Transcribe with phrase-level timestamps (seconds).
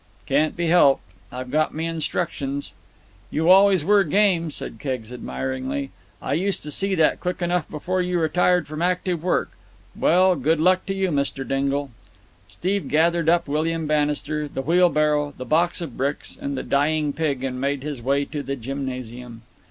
[0.25, 1.03] "Can't be helped.
[1.31, 2.73] I've got me instructions."
[3.29, 5.91] "You always were game," said Keggs admiringly.
[6.23, 9.51] "I used to see that quick enough before you retired from active work.
[9.95, 11.47] Well, good luck to you, Mr.
[11.47, 11.91] Dingle."
[12.47, 17.43] Steve gathered up William Bannister, the wheelbarrow, the box of bricks, and the dying pig
[17.43, 19.43] and made his way to the gymnasium.